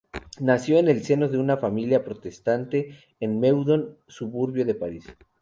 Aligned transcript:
Nació 0.39 0.79
en 0.79 0.87
el 0.87 1.03
seno 1.03 1.27
de 1.27 1.37
una 1.37 1.57
familia 1.57 2.03
protestante 2.03 2.97
en 3.19 3.39
Meudon, 3.39 3.99
suburbio 4.07 4.65
de 4.65 4.73
París. 4.73 5.07